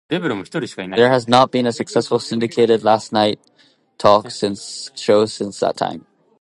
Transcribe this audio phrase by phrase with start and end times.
[0.09, 3.39] There has not been a successful syndicated late night
[3.99, 6.05] talk show since that time.